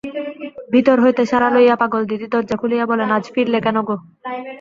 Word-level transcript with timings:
ভিতর 0.73 0.97
হইতে 1.03 1.23
সাড়া 1.31 1.49
লইয়া 1.55 1.75
পাগলদিদি 1.81 2.27
দরজা 2.33 2.55
খুলিয়া 2.61 2.85
বলেন, 2.91 3.09
আজ 3.17 3.25
ফিরলে 3.33 3.59
কেন 3.65 3.77
গো? 3.87 3.95